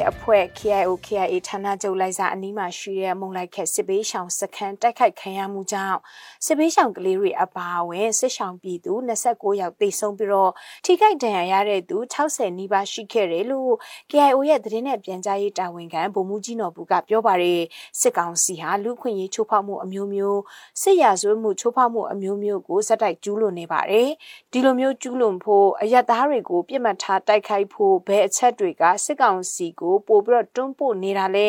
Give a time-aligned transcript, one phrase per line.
[0.00, 5.98] ရဲ့အဖွဲ့ KIO KIA ဌာနချုပ်လိုက်စာအနီးမှာရှိတဲ့မုံလိုက်ခက်စစ်ဘေးရှောင်စခန်းတိုက်ခိုက်ခံရမှုကြောင့်
[6.46, 10.52] စစ်ဘေးရှောင်ကလေးတွေအပါအဝင်စစ်ရှောင်ပြည်သူ29ယောက်သေဆုံးပြီးတော့
[10.84, 13.72] ထိခိုက်ဒဏ်ရာရတဲ့သူ60နီးပါးရှိခဲ့တယ်လို့
[14.10, 17.62] KIO ရဲ့သတင်းနဲ့ပြန်ကြားရေးတာဝန်ခံဗိုလ်မှူးကြီးနော်ဘူးကပြောပါတယ်
[18.00, 20.40] စစ်ကောင်စီဟာလူခွင့်ရေးချိုးဖောက်မှုအမျိုးမျိုး
[20.82, 24.08] စစ်ရာဇဝတ်မှုချိုးဖောက်မှုအမျိုးမျိုးကိုစက်တိုက်ကျူးလွန်နေပါတယ်
[24.52, 31.48] ဒီလိုမျိုးကျူးလွန်ဖို့အယက်သားတွေကိုပြစ်မှတ်ထားတိုက်ခိုက်ဖို့ဘယ်အချက်တွေကစစ်ကောင်စီကိုပို့ပြီးတော့တွန်းပို့နေတာလဲ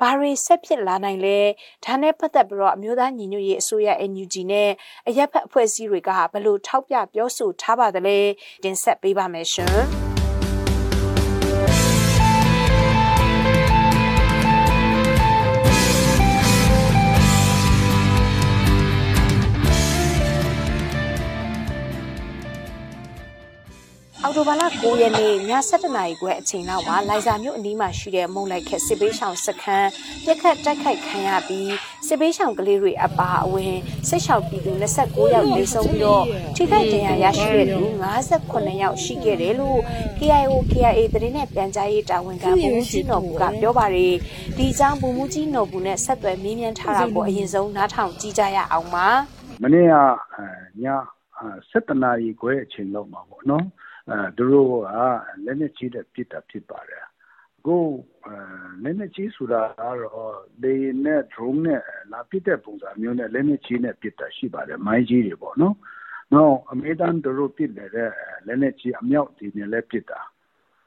[0.00, 1.38] ဘာတွေဆက်ဖြစ်လာနိုင်လဲ
[1.84, 4.70] ဒါနဲ့ပတ်သက်ပြီးတော့အမျိုးသားညီညွတ်ရေးအစိုးရ NUG နဲ့
[5.08, 8.18] အရက်ဖက်အဖွဲ့အစည်းတွေကဘယ်လိုထောက်ပြပြောဆိုထားပါသလဲ
[8.64, 9.95] တင်ဆက်ပေးပါမယ်ရှင်
[24.26, 25.34] အော်တိုဘာလ9ရက်နေ့ည
[25.70, 29.90] 7:00နာရီခွဲအချိန်လောက်မှာလိုင်ဇာမြို့အနီးမှာရှိတဲ့မုံလိုက်ခက်စစ်ပေးဆောင်စခန်း
[30.24, 31.72] ပြက်ခတ်တိုက်ခိုက်ခံရပြီး
[32.06, 33.74] စစ်ပေးဆောင်ကလေးတွေအပါအဝင်
[34.08, 36.24] စစ်ရှောက်ပြည်သူ29ယောက်နေဆုံးပြီးတော့
[36.56, 37.82] ထိခိုက်ဒဏ်ရာရရှိတဲ့သူ
[38.32, 39.78] 58ယောက်ရှိခဲ့တယ်လို့
[40.18, 44.14] KIO KIA သတင်းနဲ့ပြန်ကြားရေးတာဝန်ခံဗိုလ်မှူးကြီးနော်ဘူးကပြောပါတယ်
[44.56, 49.08] ဒီကြောင့်ဗိုလ်မှူးကြီးနော်ဘူးနဲ့ဆက်သွယ်မေးမြန်းထားတာကိုအရင်ဆုံးနားထောင်ကြည့်ကြရအောင်ပါ
[49.62, 49.94] မနေ့က
[50.82, 50.86] ည
[51.70, 53.66] 7:00နာရီခွဲအချိန်လောက်မှာပေါ့နော်
[54.10, 54.74] အဲသူတို့က
[55.44, 57.06] လက်နဲ့ကြီးတဲ့ပြစ်တာဖြစ်ပါတယ်
[57.66, 57.84] ကို
[58.82, 65.74] လက်နဲ့ကြီးဆိုတာကတော့လေနဲ့ drone နဲ့လာပစ်တဲ့ပုံစံမျိုးနဲ့လက်နဲ့ကြီးနဲ့ပစ်တာရှိပါတယ်မိုင်းကြီးတွေပေါ့နော်။
[66.32, 68.10] နောက်အမေရိကန်သူတို့ပစ်နေတဲ့
[68.46, 70.20] လက်နဲ့ကြီးအမြောက်တွေနဲ့လည်းပစ်တာ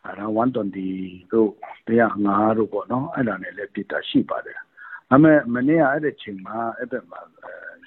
[0.05, 1.51] အဲဒါ120တို့
[1.87, 4.59] 105တို့ပေါ့နော်အဲ့ဒါနဲ့လည်းပစ်တာရှိပါတယ်။
[5.09, 7.21] ဒါပေမဲ့မနေ့ကအဲ့ဒီချိန်မှာအဲ့ဘက်မှာ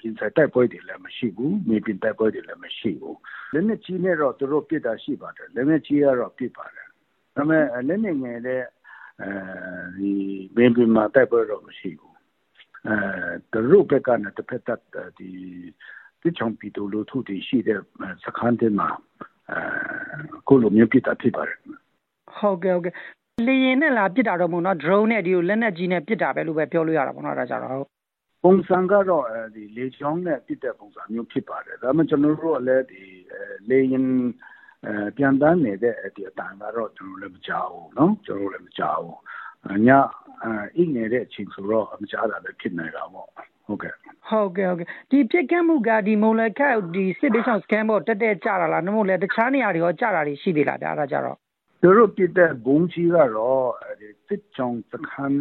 [0.03, 3.17] ရင်ဆိုင်တိုက်ပွဲတွေလည်းမရှိဘူးမြေပြင်တိုက်ပွဲတွေလည်းမရှိဘူး
[3.53, 6.87] လက်နက်ကြီးနဲ့တော့သူတို့ပစ်တာရှိပါတယ်လက်နက်ကြီးကတော့ပစ်ပါတယ်
[7.35, 8.63] ဒါပေမဲ့လက်နက်ငယ်တဲ့
[9.21, 9.31] အဲ
[9.97, 10.11] ဒီ
[10.55, 12.15] ဘင်ပင်မှာတိုက်ပွဲတော့မရှိဘူး
[12.87, 12.95] အဲ
[13.51, 14.79] သူတို့ဘက်ကနဲ့တစ်ဖက်သက်
[15.17, 15.29] ဒီ
[16.21, 17.79] ဒီချောင်းပီတိုလိုထုတွေရှိတဲ့
[18.25, 18.89] စခန်းတွေမှာ
[19.51, 19.59] အဲ
[20.47, 21.57] ကိုလိုမျိုးပစ်တာဖြစ်ပါတယ်
[22.37, 22.93] ဟုတ်ကဲ့ဟုတ်ကဲ့
[23.47, 28.02] လေရင်နဲ့လာပစ်တာတော့မဟုတ်နော် drone နဲ့ဒီလိုလက်နက်ကြီးနဲ့ပစ်တာပဲလို့ပဲပြောလို့ရတာပေါ့နော်ဒါကြတော့ဟုတ်
[28.44, 33.02] ပုံစံကတော့ဒီလေချောင်းနဲ့ပစ်တဲ့ပုံစံမျိုးဖြစ်ပါတယ်ဒါမှကျွန်တော်တို့လည်းဒီ
[33.70, 34.06] လေရင်
[34.86, 39.18] အဲပြန်တန်းနေတဲ့ဒီအတန်ကတော့ကျွန်တော်လည်းမကြောက်ဘူးเนาะကျွန်တော်လည်းမကြောက်ဘူး
[39.86, 39.90] ည
[40.76, 43.28] အိနေတဲ့အချိန်ဆိုတော့မကြားတာလည်းဖြစ်နေတာပေါ့
[43.66, 43.94] ဟုတ်ကဲ့
[44.28, 51.36] ဟုတ်ကဲ့ဟုတ်ကဲ့ဒီပြစ်ကမ်းမှုကဒီမုံလက်ခတ်ဒီစစ်ဘေးဆောင်စကန်ပေါ်တက်တက်ကြတာလားနှမို့လဲတခြားနေရာတွေရောကြတာတွေရှိသေးလားဗျာအဲ့ဒါကြတော့
[51.82, 53.68] သူတို့ပြတဲ့ဘုံကြီးကတော့
[54.00, 55.38] ဒီစစ်ချောင်းစခန်း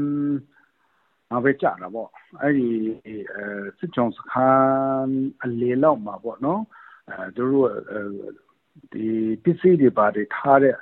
[1.33, 2.09] မှာပဲကြာတာပေါ့
[2.41, 2.69] အဲ့ဒီ
[3.07, 3.45] အဲ
[3.79, 6.63] စစ်ချောင်းစခန်းအလေလောက်မှာပေါ့နော်
[7.09, 7.71] အဲသူတို့
[8.93, 9.07] ဒီ
[9.43, 10.77] ပစ္စည်းတွေပါတယ်ထားတဲ့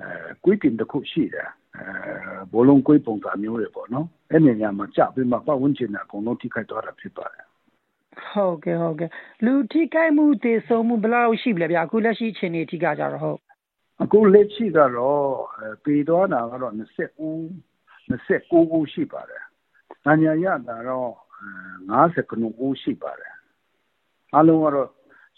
[0.00, 1.86] အဲကွေးတင်တစ်ခုရှိတယ်အဲ
[2.52, 7.46] ဘလုံးကွေးပုံစံမျိုးတွေပေါ့နော်အဲ့နေညာမှာကြာပြီးမှပတ်ဝန်းကျင်ကအကုန်လုံးထိခိုက်သွားတာဖြစ်ပါတယ်
[8.30, 9.10] ဟုတ်ကဲ့ဟုတ်ကဲ့
[9.44, 13.38] လူထိခိုက်မှုတည်ဆုံမှုဘယ်လောက်ရှိပြီလဲဗျအခုလက်ရှိအခြေအနေထိကကြတော့ဟုတ်
[14.02, 15.24] အခုလက်ရှိကတော့
[15.84, 17.38] ပေသွားတာကတော့20ဦး
[18.10, 19.42] 29ဦးရှိပါတယ်။
[20.04, 21.10] ။နိုင်ငံရတာတော့
[21.90, 23.34] 50ကနုဦးရှိပါတယ်။
[24.36, 24.88] အလုံးကတော့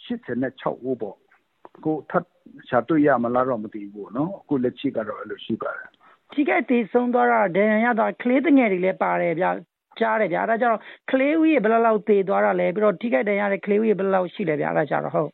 [0.06, 1.16] 86ဦးပေါ့။
[1.84, 2.24] ကိုထပ်
[2.68, 5.88] ရှာတွေ့ရမလားတော့မသိဘူးနော်။အခုလက်ရှိကတော့အဲ့လိုရှိပါတယ်။
[6.34, 9.50] ဒီကတည်ဆုံးသွားတာဒဏ်ရာရတာကလေးတငယ်တွေလည်းပါတယ်ဗျာ။
[10.00, 10.78] ကြားတယ်ဗျာအဲ့ဒါကြတော့
[11.10, 15.30] ကလေးဦးရေဘယ်လောက်တည်သွားတာလဲပြီးတော့ထိခိုက်ဒဏ်ရာရတဲ့ကလေးဦးရေဘယ်လောက်ရှိလဲဗျာအဲ့ဒါကြတော့ဟုတ်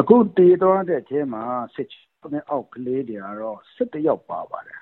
[0.00, 1.42] အခုတည်သွားတဲ့အချိန်မှာ
[1.74, 1.88] စစ်
[2.32, 4.80] နဲ့အောက်ကလေးတွေကတော့17ယောက်ပါပါတယ်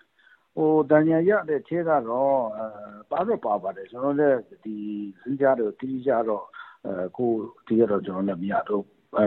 [0.56, 2.66] ဟိုတန်ညာရတဲ့ထဲကတော့အဲ
[3.12, 4.76] ပါတော့ပါပါတယ်ကျွန်တော်လည်းဒီ
[5.22, 6.46] စီးကြတော့တီးကြတော့
[6.86, 7.32] အဲကို
[7.66, 8.84] တီးရတော့ကျွန်တော်လည်းမရတော့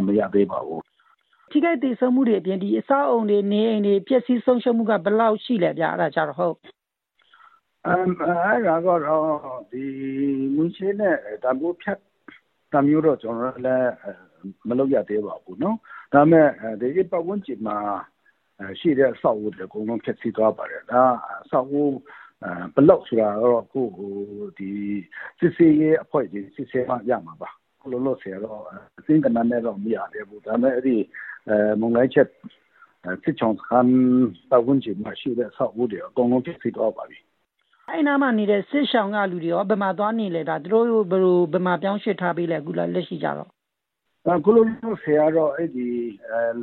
[0.06, 0.82] မရသေးပါဘူး
[1.50, 6.56] ထိခိုက်တည်ဆုံမှုတွေအပြင်ဒီအဆောက်အုံတွေနေအိမ်တွေပျက်စီးဆုံးရှုံးမှုကဘယ်လောက်ရှိလဲဗျအဲ့ဒါကြတော့ဟုတ်
[7.86, 8.08] အမ်
[8.44, 9.28] အဲ့ဒါကတော့
[9.72, 9.84] ဒီ
[10.54, 11.98] မွန်ချေနဲ့တံမိုးဖြတ်
[12.72, 13.92] တံမျိုးတော့ကျွန်တော်လည်း
[14.68, 15.76] မလုပ်ရသေးပါဘူးเนาะ
[16.12, 16.48] ဒါပေမဲ့
[16.80, 17.76] ဒီပတ်ဝန်းကျင်မှာ
[18.79, 21.03] ရှိတဲ့အဆောက်အဦတွေအကုန်လုံးဖျက်ဆီးသွားပါတယ်ဒါ
[21.43, 21.83] အဆောက်အဦ
[22.75, 24.13] ဘလောက်ဆိုတာတော့ကိုဟို
[24.57, 24.69] ဒီ
[25.39, 27.49] စစ်စေးရေးအဖွဲ့ကြီးစစ်စေးမှရမှာပါ
[27.91, 28.61] လို့လို့ဆရာတော့
[28.99, 30.95] အသိကနနဲ့တော့မရသေးဘူးဒါပေမဲ့အဲ့ဒီ
[31.49, 32.27] အဲမုံလိုက်ချက်
[33.23, 33.79] စစ်ချောင်းခံ
[34.49, 37.19] ပတ်ဝန်းကျင်မှာရှိတဲ့အဆောက်အဦတွေအကုန်လုံးဖျက်ဆီးသွားပါပြီ
[37.89, 43.49] အဲ့နားမှာနေတဲ့စစ်ရှောင်းကလူတွေရောဘယ်မှာသွားနေလဲဒါသူတို့ဘယ်လိုဘယ်မှာပြောင်းရွှေ့ထားပေးလဲအခုလက်ရှိကြတော့
[44.37, 45.87] အခုလိုမျိုးဆရာတော့အဲ့ဒီ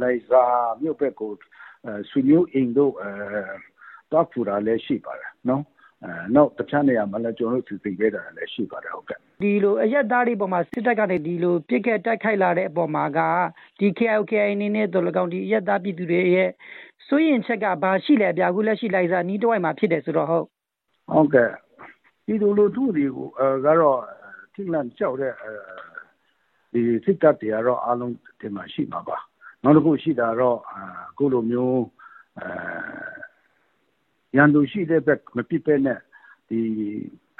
[0.00, 0.42] လိုက်စာ
[0.80, 1.30] မြို့ဘက်ကို
[2.10, 3.10] ဆွေမျိုးအိမ်တို့အဲ
[4.12, 5.62] တောက်ဖူတာလည်းရှိပါတယ်နော်
[6.04, 13.18] အဲနောက်တခြားနေရာမှာလည်းကျွန်တော်တို့စီစဉ်ပေးတာလည်းရှိပါတယ်ဟုတ်ကဲ့ဒီလိုအရက်သားတွေပေါ်မှာစစ်တပ်ကနေဒီလိုပြစ်ခတ်တိုက်ခိုက်လာတဲ့အပေါ်မှာက
[13.78, 16.50] ဒီ KOK အနေနဲ့တို့၎င်းဒီအရက်သားပြည်သူတွေရဲ့
[17.08, 20.44] စိုးရင်ချက်ကဘာရှိလဲဗျာခုလက်ရှိလိုက်စားနီးတစ်ဝိုက်မှာဖြစ်တယ်ဆိုတော့ဟုတ်
[21.12, 21.50] ဟုတ်ကဲ့
[22.26, 24.00] ပြည်သူလူထုတွေကိုအဲကတော့
[24.54, 25.32] ထိလန့်ကြောက်တဲ့
[26.72, 29.16] ဒီစစ်တပ်တွေကတော့အလုံးဒီမှာရှိမှာပါ
[29.66, 30.58] နောက်တစ်ခုရှိတာတော့
[31.10, 31.82] အခုလိုမျိုး
[32.38, 32.48] အဲ
[34.36, 35.98] ရန်သူရှိတဲ့ဘက်မပြစ်ပဲနဲ့
[36.48, 36.60] ဒီ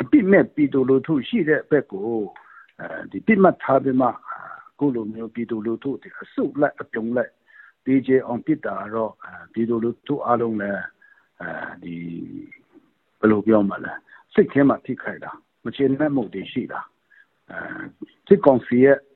[0.00, 2.08] အပြစ်မဲ့ပြည်သူလူထုရှိတဲ့ဘက်ကို
[2.81, 4.12] အဲဒီပြစ်မှတ်ထားပြီးမှအ
[4.78, 7.32] ခုလိုမျိုးပြည်သူလူထုတွေအစုလိုက်အပြုံလိုက်
[7.87, 9.12] DJ အောင်ပြစ်တာတော့
[9.52, 10.82] ပြည်သူလူထုအားလုံးလည်း
[11.40, 11.49] အဲ
[11.82, 11.94] ဒီ
[13.19, 13.93] ဘယ်လိုပြောမလဲ
[14.34, 15.32] စိတ်ထဲမှာထိခိုက်တာ
[15.64, 16.81] မချင်တဲ့မှုတွေရှိတာ
[17.50, 17.58] အဲ
[18.26, 19.16] စစ်ကောင်စီရဲ့အ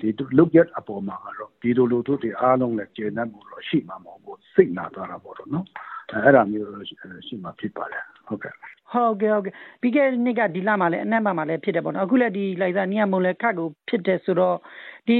[0.00, 0.08] ဒီ
[0.38, 5.66] လုတ်ရက်အပေါ်မှာတော့ပြည်သူလူထုတွေအားလုံးလည်းကျေနပ်မှုတော့ရှိမှာမဟုတ်ဘူးစိတ်နာသွားတာပေါ့တော့နော်
[6.24, 6.86] အဲ့ဒါမျိုးတော့
[7.26, 8.54] ရှိမှာဖြစ်ပါလေဟုတ်ကဲ့
[8.92, 14.56] ဟုတ်ကဲ့ဟုတ်ကဲ့ပြီးခဲ့တဲ့နှစ်ကဒီလမှာလည်းအနက်မှာလည်းဖြစ်တယ်ပေါ့နော်အခုလည်းဒီလိုက်စားနီးယာမုံလည်းခတ်ကိုဖြစ်တယ်ဆိုတော့
[15.08, 15.18] ဒီ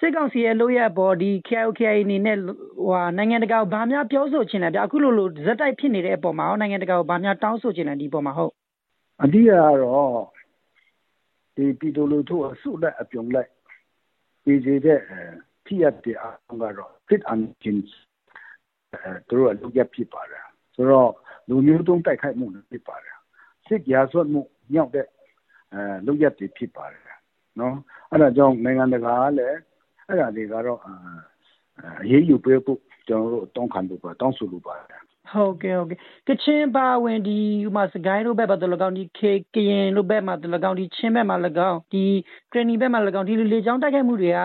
[0.00, 2.38] စစ်ကောင်စီရဲ့လို့ရပေါ်ဒီ KOKI အနေနဲ့
[2.86, 8.52] ဟိုနိုင်ငံတကာကိုဗာများပြောဆိုချင်တယ်ဗျအခုလိုလိုဇက်တိုက်ဖြစ်နေတဲ့အပေါ်မှာရောနိုင်ငံတကာကိုဗာများတောင်းဆိုချင်တယ်ဒီပေါ်မှာဟုတ်
[9.22, 9.52] အဓိကက
[9.82, 10.37] တော့
[11.58, 13.50] ဒီပြည်သူလူထုအစုလက်အပြုံလိုက်
[14.44, 15.00] ပြည်စီတဲ့
[15.66, 17.90] ထိရတဲ့အအောင်ကတော့ fit and change
[18.94, 20.44] အဲသူတို့ကလုပ်ရဖြစ်ပါတယ်
[20.74, 21.10] ဆိုတော့
[21.48, 23.16] လူမျိုးတုံးတိုက်ခိုက်မှုဖြစ်ပါတယ်
[23.66, 25.06] စစ်ရာဇဝတ်မှုမြောက်တဲ့
[25.72, 27.04] အဲလုပ်ရဖြစ်ပါတယ်
[27.60, 27.76] နော်
[28.10, 29.58] အဲ့ဒါကြောင့်နိုင်ငံတကာကလည်း
[30.06, 30.80] အဲ့ဒါတွေကတော့
[32.02, 34.74] အရေးယူပေးဖို့ကျွန်တော်တို့တောင်းခံလို့ပါတောင်းဆိုလို့ပါ
[35.32, 35.98] ဟုတ်ကဲ့ဟုတ်ကဲ့
[36.28, 42.04] ကချင်ပါဝင်ဒီဥမာစကိုင်းတို့ဘက်မှာတလကောင်ဒီခေကရင်တို့ဘက်မှာတလကောင်ဒီချင်းဘက်မှာလကောင်ဒီ
[42.52, 44.38] ကရနီဘက်မှာလကောင်ဒီလေချောင်းတိုက်ခိုက်မှုတွေက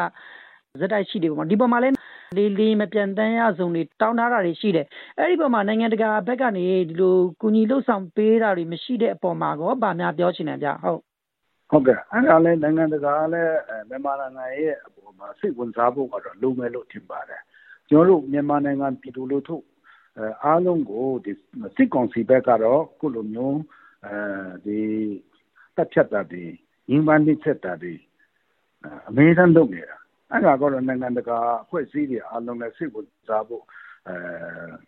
[0.80, 1.95] ဇက်တိုက်ရှိတယ်ပေါ့မှာဒီပေါ်မှာလည်း
[2.38, 4.85] လေလေမပြန်တမ်းရဆုံးတွေတောင်းထားတာတွေရှိတယ်
[5.18, 11.00] အဲ့ဒီပေါ်မှာနိုင်ငံတကာဘက်ကနေဒီလိုကူညီလှုပ်ဆောင်ပေးတာတွေမရှိတဲ့အပေါ်မှာကောဗာများပြောချင်တယ်ဗျဟုတ်
[11.69, 13.53] ဟုတ်ကဲ့အဲ့ဒါလည်းနိုင်ငံတကာလည်း
[13.89, 17.41] မြန်မာနိုင်ငံရဲ့အပေါ်မှာစိတ်ဝင်စားဖို့ကတော့လုံမဲ့လို့ထင်ပါတယ်
[17.89, 19.56] ကျွန်တော်တို့မြန်မာနိုင်ငံပြည်သူလူထု
[20.44, 21.31] အားလုံးကိုဒီ
[21.75, 23.60] စစ်ကောင်စီဘက်ကတော့ခုလိုမျိုး
[24.06, 24.15] အဲ
[24.65, 24.80] ဒီ
[25.75, 26.44] တက်ဖြတ်တာတွေ
[26.89, 27.94] ရင်းပန်းနှိမ့်ဆက်တာတွေ
[29.10, 29.98] အမေးတမ်းလုပ်နေတာ
[30.31, 33.63] အဲ့ဒါကတော့ နိုင်ငံတကာအဖွဲ့အစည်းတွေ အားလုံးလည်း စိတ်ဝင်စားဖို့
[34.10, 34.15] အဲ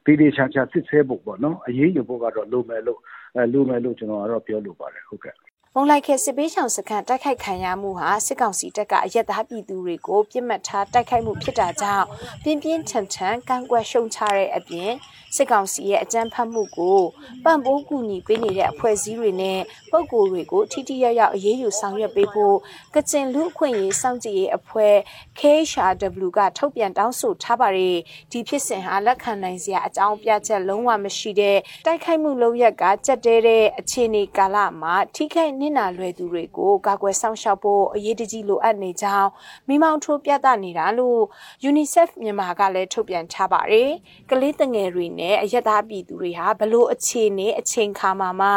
[0.03, 2.99] ပြည်ချာချာ စစ်ဆေးဖို့ပေါ့နော်အရေးယူဖို့ကတော့ လိုမယ်လို့
[3.35, 5.35] အဲလိုမယ်လို့ကျွန်တော်ကတော့ ပြောလိုပါတယ်ဟုတ်ကဲ့
[5.77, 12.05] မုံလိုက်ခဲစစ်ပေးချောင်စခန်းတိုက်ခိုက်ခံရမှုဟာစစ်ကောင်စီတပ်ကအရက်သားပြည်သူတွေကိုပြစ်မှတ်ထားတိုက်ခိုက်မှုဖြစ်တာကြောင့်
[12.43, 14.91] ပြင်းပြင်းထန်ထန်ကန့်ကွက်ရှုံချတဲ့အပြင်
[15.35, 16.99] စစ်ကောင်စီရဲ့အကြမ်းဖက်မှုကို
[17.43, 19.59] ပံ့ပိုးကူညီပေးနေတဲ့အဖွဲ့အစည်းတွေနဲ့
[19.91, 22.57] ပုဂ္ဂိုလ်တွေကိုထိထိရောက်ရောက်အရေးယူဆောင်ရွက်ပေးဖို့
[22.95, 24.95] ကချင်လူအခွင့်အရေးစောင့်ကြည့်ရေးအဖွဲ့
[25.39, 27.97] KHRW ကထုတ်ပြန်တောင်းဆိုထားပါတယ်
[28.31, 39.29] ဒီဖြစ်စဉ်ဟာလက်ခံနိုင်စရာအကြောင်းပြချက်လုံးဝမရှိတဲ့တိုက်ခိုက်မှုလုပ်ရက်ကကြက်တဲတဲ့အခြေအနေကာလမှာထိခိုက်နစ်နာလွယ်သူတွေကိုကာကွယ်ဆောင်ရှောက်ဖို့အရေးတကြီးလိုအပ်နေကြောင်း
[39.67, 41.21] မိမောင်ထိုးပြသနေတာလို့
[41.69, 43.91] UNICEF မြန်မာကလည်းထုတ်ပြန်ထားပါတယ်
[44.29, 48.49] ကလေးတငယ်တွေနဲ့အရက်သားပြည်သူတွေဟာဘလို့အခြေအနေအချိန်ခါမှာမှ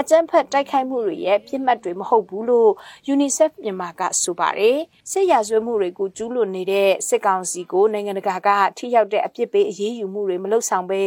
[0.00, 2.70] အကြမ်းဖက်တိုက်ခိုက်မှုတွေရဲ့ပြစ်မှတ်တွေမဟုတ်ဘူးလို့
[3.12, 4.78] UNICEF မြန်မာကဆိုပါတယ်
[5.10, 11.02] စစ်ရာဇဝတ်မှုတွေကိုကျူးလွန်နေတဲ့စစ်ကောင်စီကိုနိုင်ငံတကာကထိရောက်တဲ့အပြစ်ပေးအရေးယူမှုတွေမလုပ်ဆောင်ဘဲ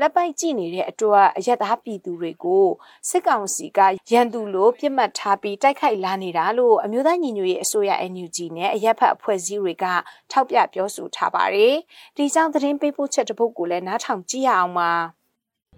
[0.00, 2.66] လက်ပိုက်ကြည့်နေတဲ့အတွက်အရက်သားပြည်သူတွေကို
[3.08, 3.80] စစ်ကောင်စီက
[4.12, 9.84] ရန်သူလိုပြစ်မှတ်ထားပြီးတိုက်ခိုက်လာနေတာလို့အမျိုးသားညီညွတ်ရေးအစိုးရ NUG နဲ့အရက်ဖက်အဖွဲ့အစည်းတွေက
[10.30, 11.74] ထောက်ပြပြောဆိုထားပါတယ်
[12.16, 14.92] ဒီကြောင့်သတင်းပေးပို့ချက်တစ်ပုဒ်ကိုလည်းနားထောင်ကြည့်ရအောင်ပါ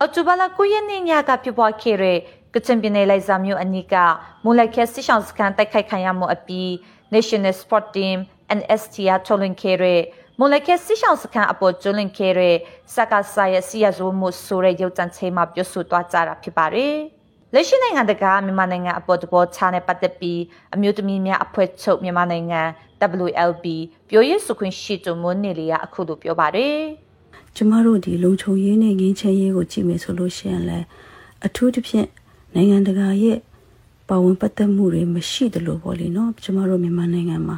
[0.00, 2.18] အော်တိုဘာလ9ရက်နေ့ညကဖြစ်ပွားခဲ့တဲ့
[2.54, 3.94] ကချင်ပြည်နယ်လိုက်စာမြို့အနီးက
[4.44, 6.68] မူလိုက်ခဲစစ်ဆောင်စခန်းတိုက်ခိုက်ခံရမှုအပြီး
[7.14, 8.18] National Sport Team
[8.58, 10.00] NSTR ထုတ်လွှင့်ခဲ့တဲ့
[10.38, 12.56] မူလိုက်ခဲစစ်ဆောင်စခန်းအပေါ်ကျွလွှင့်ခဲ့တဲ့
[12.94, 16.96] စကားစာရဲ့စီရဇိုမှုဆိုတဲ့ရုပ်သံချိန်မှာပြောဆိုသွားကြတာဖြစ်ပါတယ်။
[17.56, 20.40] လက်ရှိနိုင်ငံတကာမြန်မာနိုင်ငံအပေါ်တဘောချာနဲ့ပတ်သက်ပြီး
[20.74, 22.60] အမျိုးသမီးများအဖွဲ့ချုပ်မြန်မာနိုင်ငံ
[23.24, 23.64] WLB
[24.08, 26.76] ပြောရေးဆိုခွင့်ရှိသူမွန်းနေလီကအခုလိုပြောပါတယ်။
[27.56, 30.86] ကျမတို့ဒီလုံခြုံရေးနဲ့ငင်းချဲရေးကိုကြည့်မယ်ဆိုလို့ရှိရင်လည်း
[31.46, 32.08] အထူးသဖြင့်
[32.54, 33.38] နိုင်ငံတကာရဲ့
[34.08, 37.56] ပါဝင်ပတ်သက်မှုတွေမရှိသလိုပေါ့လေနော်ကျမတို့မြန်မာနိုင်ငံမှာ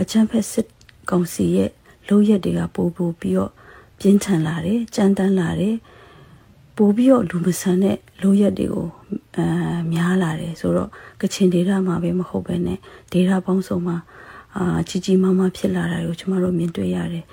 [0.00, 0.68] အချမ်းဖက်စစ်
[1.10, 1.70] ကောင်စီရဲ့
[2.08, 3.52] လုံရက်တွေကပို့ပို့ပြီးတော့
[3.98, 5.76] ပြင်းထန်လာတယ်ကြမ်းတမ်းလာတယ်
[6.76, 8.88] ပို့ပြီးတော့လူမဆန်တဲ့လုံရက်တွေကို
[9.36, 9.46] အဲ
[9.92, 10.88] များလာတယ်ဆိုတော့
[11.20, 12.78] ကချင်ဒေသမှာပဲမဟုတ်ပဲနဲ့
[13.12, 13.96] ဒေသပေါင်းစုံမှာ
[14.56, 17.24] အာကြီးကြီးမားမားဖြစ်လာတာကိုကျမတို့မြင်တွေ့ရတယ်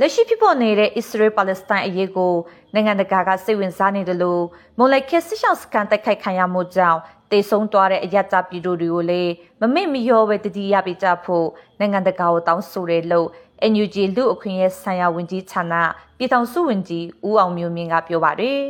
[0.00, 2.34] လက်ရှိဖြစ်ပေါ်နေတဲ့ Israel Palestine အရေးကို
[2.74, 4.44] နိုင်ငံတကာကစိတ်ဝင်စားနေတယ်လို့
[4.78, 7.00] မိုလိုက်ခက်စစ်ရှောင်းစကန်တိုက်ခိုက်ခံရမှုကြောင့်
[7.32, 11.46] တေဆုံးသွားတဲ့အယက်ကြပြည်သူတွေကိုလည်းမမေ့မလျော့ပဲတတိယပြကြဖို့
[11.78, 13.28] နိုင်ငံတကာကိုတောင်းဆိုတယ်လို့
[13.72, 15.74] NUG လူအခွင့်ရေးဆိုင်ရာဝန်ကြီးဌာန
[16.18, 18.60] ပြည်ထောင်စုဝန်ကြီးဦးအောင်မျိုးမြင့်ကပြောပါတယ်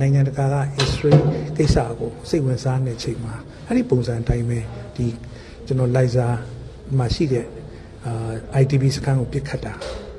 [0.00, 1.22] နိုင်ငံတကာကအစ္စရေး
[1.56, 3.34] ကိစ္စကိုစိတ်ဝင်စားနေချိန်မှာ
[3.66, 4.58] အဲ့ဒီပုံစံအတိုင်းပဲ
[4.96, 5.06] ဒီ
[5.66, 6.26] ကျွန်တော်လိုက်စာ
[6.98, 7.46] မှာရှိတဲ့
[8.06, 9.74] အာ ITB စကန်ကိုပြစ်ခတ်တာ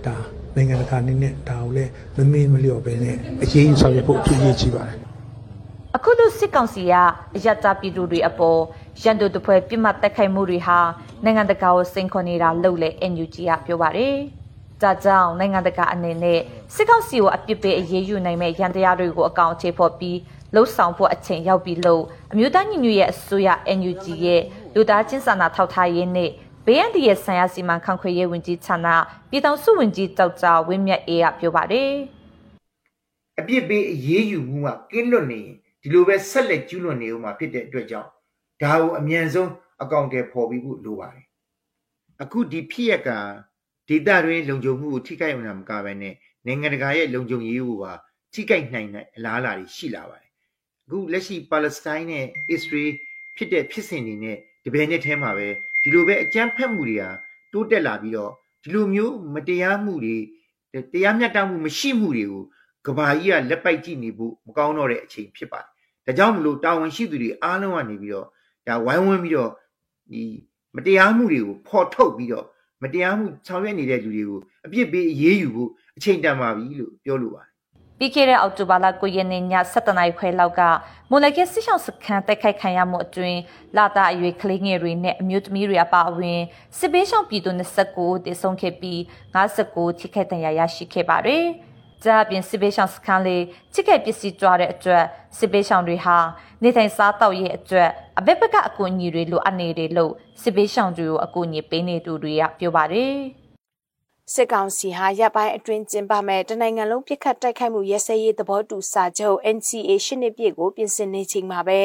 [0.05, 0.15] ဒါ
[0.55, 4.97] နိုင်ငံတကာအနေနဲ့ဒါကိုလည်းမမင်းမလျော့ပဲနဲ့အရေးယူဆောင်ရွက်ဖို့အထူးရေးကြီးပါတယ်
[5.95, 6.93] အခုလိုစစ်ကောင်စီက
[7.35, 8.59] အယက်တာပြည်သူတွေအပေါ်
[9.03, 10.79] ရန်သူတပွဲပြစ်မှတ်တက်ခိုက်မှုတွေဟာ
[11.23, 14.15] နိုင်ငံတကာကိုစိန်ခေါ်နေတာလို့လည်း NUG ကပြောပါတယ်။
[14.81, 16.39] ဒါကြောင့်နိုင်ငံတကာအနေနဲ့
[16.75, 20.17] စစ်ကောင်စီကိုအပြစ်ပေးအရေးယူနိုင်မဲ့ရန်တရားတွေကိုအကောင့်အခြေဖော်ပြီး
[20.53, 24.41] လှုပ်ဆောင်ဖို့အချိန်ရောက်ပြီလို့အမျိုးသားညီညွတ်ရေးအစိုးရ NUG ရဲ့
[24.73, 26.29] လူသားချင်းစာနာထောက်ထားရေးနဲ့
[26.65, 28.87] ဘေးအန္တရာယ်ဆိုင်ရာစီမံခန့်ခွဲရေးဝန်ကြီးဌာန
[29.29, 31.91] ပြည်ထောင်စုဝန်ကြီးဒေါက်တာဝင်းမြတ်အေးကပြောပါတယ်။
[33.39, 38.09] အပြစ်ပေးအရေးယူမှုကကင်းလွတ်နေရင်ဒီလိုပဲဆက်လက်ကျူးလွန်နေဦးမှာဖြစ်တဲ့အတွက်ကြောင့်
[38.61, 39.49] ဒါကိုအမြန်ဆုံး
[39.81, 41.25] အကောင့်တွေပေါ်ပြီးဖို့လိုပါတယ်
[42.23, 43.09] အခုဒီဖြစ်ရက
[43.89, 46.13] ဒေတာတွင်လုံခြုံမှုကိုထိခိုက်အောင်မကဘဲနဲ့
[46.45, 47.93] နိုင်ငံတကာရဲ့လုံခြုံရေးကိုပါ
[48.33, 50.31] ထိခိုက်နိုင်တဲ့အလားအလာတွေရှိလာပါတယ်
[50.85, 52.91] အခုလက်ရှိပါလက်စတိုင်းနဲ့အစ္စရေး
[53.35, 55.47] ဖြစ်တဲ့ဖြစ်စဉ်တွေနဲ့တပည့်နဲ့ထဲမှာပဲ
[55.81, 57.09] ဒီလိုပဲအကြမ်းဖက်မှုတွေဟာ
[57.53, 58.31] တိုးတက်လာပြီးတော့
[58.63, 60.17] ဒီလိုမျိုးမတရားမှုတွေ
[60.93, 62.43] တရားမျှတမှုမရှိမှုတွေကို
[62.85, 65.69] ကဘာကြီးကလက်ပိုက်ကြည့်နေဖို့မကောင်းတော့တဲ့အချိန်ဖြစ်ပါတယ်
[66.05, 68.27] ဒါကြောင့်မလို့တာဝန်ရှိသူတွေအားလုံးကနေပြီးတော့
[68.67, 69.51] ဒါဝိုင်းဝန်းပြီးတော့
[70.11, 70.23] ဒီ
[70.75, 72.45] မတရားမှုတွေကိုဖော်ထုတ်ပြီးတော့
[72.83, 77.51] မတရားမှုဆောင်ရွက်နေတဲ့လူတွေကိုအပြစ်ပေးအရေးယူဖို့အချိန်တန်ပါပြီလို့ပြောလိုပါတယ်
[77.99, 80.61] ပြီးခဲ့တဲ့အောက်တိုဘာလ9ရက်နေ့ည7:00နာရီခွဲလောက်က
[81.09, 83.39] မိုလကဲစစ်ဆောင်စခန်းတိုက်ခိုက်ခံရမှုအတွင်း
[83.77, 86.39] လာတာအရွယ်ကလေးငယ်တွေနဲ့အမျိုးသမီးတွေအပါအဝင်
[86.77, 87.51] စစ်ပေးဆောင်ပြည်သူ
[87.89, 88.99] 29တည်ဆုံခဲ့ပြီး
[89.49, 91.45] 59ထိခိုက်ဒဏ်ရာရရှိခဲ့ပါတယ်။
[92.05, 93.43] ကြပြင်စစ်ပေးဆောင်စခန်းလေး
[93.73, 95.03] ချစ်ခဲ့ပစ္စည်းကြွားတဲ့အတွက်
[95.37, 96.17] စစ်ပေးဆောင်တွေဟာ
[96.63, 103.17] နေထိုင်စားတောက်ရဲ့အတွက်အဘက်ဘက်ကအကူအညီတွေလိုအပ်နေတယ်လို့စစ်ပေးဆောင်တွေကိုအကူအညီပေးနေသူတွေကပြောပါတယ်။
[104.31, 111.79] စစ်ကောင်စီဟာရပ်ပိုင်းအတွင်းကျင်းပမဲ့တနိုင်ငံလုံးပြစ်ခတ်တိုက်ခိုက်မှုရဲစဲရေးသဘောတူစာချုပ် NCA ရှစ်နှစ်ပြည့်ကိုပြင်ဆင်နေချိန်မှာပဲ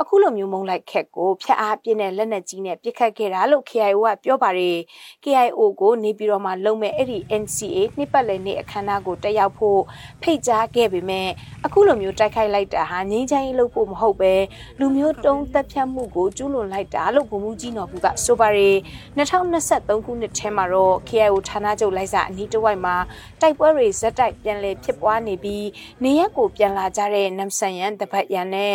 [0.00, 4.78] အခုလိုမျိုးမုံလိုက်ခက်ကိုဖျက်အားပြင်းတဲ့လက်နက်ကြီးနဲ့ပြစ်ခတ်ခဲ့တာလို့ KIO ကပြောပါတယ်
[5.24, 9.80] KIO ကိုနေပြည်တော်မှာလုံမဲ့အဲ့ဒီ NCA နှစ်ပတ်လည်နေ့အခမ်းအနားကိုတက်ရောက်ဖို့
[10.22, 11.28] ဖိတ်ကြားခဲ့ပေမဲ့
[11.66, 14.34] အခုလိုမျိုးတိုက်ခိုက်လိုက်တာဟာငြိမ်းချမ်းရေးလုပ်ဖို့မဟုတ်ပဲ
[14.80, 18.76] လူမျိုးတုံးတက်ဖြတ်မှုကိုကျူးလွန်လိုက်တာလို့ဗိုလ်မှူးကြီးနော်ဘူးကဆိုပါတယ်
[19.16, 22.96] 2023ခုနှစ်ထဲမှာတော့ KIO ဌာနချုပ်လိုက်စာအနီးတစ်ဝိုက်မှာ
[23.40, 25.66] တိုက်ပွဲတွေဇက်တိုက်ပြန်လည်ဖြစ်ပွားနေပြီး
[26.04, 28.74] နေရက်ကိုပြန်လာကြတဲ့နမ်ဆန်ယန်တပတ်ရန်နဲ့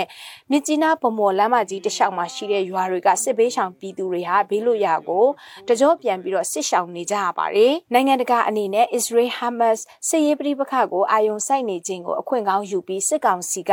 [0.51, 5.25] မြစ်ကြီးနားဗမော်လမ်းမကြီးတစ်လျှောက်မှာရှိတဲ့ရွာတွေကစစ်ဘေးရှောင်ပြည်သူတွေဟာဘေးလွတ်ရာကို
[5.67, 13.71] တကြောပြန်ပြီးတော့စစ်ရှောင်နေကြရပါတယ်။နိုင်ငံတကာအနေနဲ့ Israel Hamas စစ်ရေးပဋိပက္ခကိုအာရုံစိုက်နေခြင်းကိုအခွင့်ကောင်းယူပြီးစစ်ကောင်စီက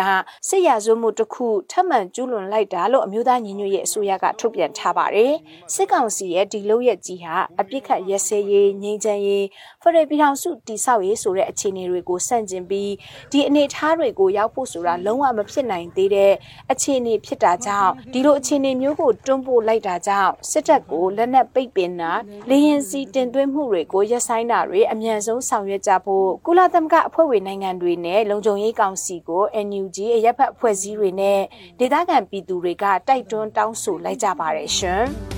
[0.49, 5.33] စစ်ရာဇဝမှုတစ်ခုထပ်မံကျူးလွန်လိုက်တာလို့အမျိုးသားညီညွတ်ရေးအစိုးရကထုတ်ပြန်ထားပါတယ်။
[5.75, 9.45] စစ်ကောင်စီရဲ့ဒီလုပ်ရက်ကြီးဟာအပြစ်ခတ်ရဲစဲရေးငြိမ်းချမ်းရေး
[9.83, 12.93] ဖရယ်ပြည်ထောင်စုတိဆောက်ရေးဆိုတဲ့အခြေအနေတွေကိုစန့်ကျင်ပြီး
[13.33, 16.33] ဒီအနေအထားတွေကိုရောက်ဖို့ဆိုတာလုံးဝမဖြစ်နိုင်သေးတဲ့
[16.73, 22.13] အခြေအနေဖြစ်တာကြောင့်ဒီလိုအခြေအနေမျိုးကိုတွန်းပို့လိုက်တာကြောင့်စစ်တပ်ကိုလက်နက်ပိတ်ပင်တာ
[22.51, 31.41] လေရင်စီတင်သွင်းမှုတွေကိုရပ်ဆိုင်းတာတွေအမြန်ဆုံးဆောင်ရွက်ကြဖို့ကုလသမဂ္ဂအဖွဲ့ဝင်နိုင်ငံတွေနဲ့လုံခြုံရေးကောင်စီကို NUG အရက်ဖက်အဖွဲ့အစည်းတွေနဲ့
[31.79, 35.05] ဒေသခံပြည်သူတွေကတိုက်တွန်းတောင်းဆိုလိုက်ကြပါတယ်ရှင်။